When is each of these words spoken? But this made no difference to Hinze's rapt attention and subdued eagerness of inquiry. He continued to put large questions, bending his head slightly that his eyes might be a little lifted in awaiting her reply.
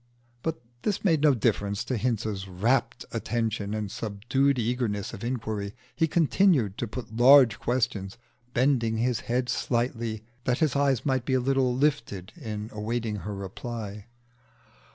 But 0.41 0.59
this 0.81 1.03
made 1.05 1.21
no 1.21 1.35
difference 1.35 1.83
to 1.83 1.95
Hinze's 1.95 2.47
rapt 2.47 3.05
attention 3.11 3.75
and 3.75 3.91
subdued 3.91 4.57
eagerness 4.57 5.13
of 5.13 5.23
inquiry. 5.23 5.75
He 5.95 6.07
continued 6.07 6.75
to 6.79 6.87
put 6.87 7.15
large 7.15 7.59
questions, 7.59 8.17
bending 8.51 8.97
his 8.97 9.19
head 9.19 9.47
slightly 9.47 10.23
that 10.45 10.57
his 10.57 10.75
eyes 10.75 11.05
might 11.05 11.23
be 11.23 11.35
a 11.35 11.39
little 11.39 11.75
lifted 11.77 12.33
in 12.35 12.71
awaiting 12.73 13.17
her 13.17 13.35
reply. 13.35 14.07